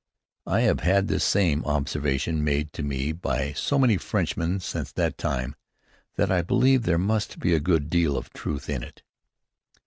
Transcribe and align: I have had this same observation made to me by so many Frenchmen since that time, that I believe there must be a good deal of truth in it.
I 0.47 0.61
have 0.61 0.79
had 0.79 1.07
this 1.07 1.23
same 1.23 1.63
observation 1.63 2.43
made 2.43 2.73
to 2.73 2.81
me 2.81 3.11
by 3.11 3.53
so 3.53 3.77
many 3.77 3.97
Frenchmen 3.97 4.59
since 4.59 4.91
that 4.93 5.15
time, 5.15 5.55
that 6.15 6.31
I 6.31 6.41
believe 6.41 6.81
there 6.85 6.97
must 6.97 7.37
be 7.37 7.53
a 7.53 7.59
good 7.59 7.87
deal 7.87 8.17
of 8.17 8.33
truth 8.33 8.67
in 8.67 8.81
it. 8.81 9.03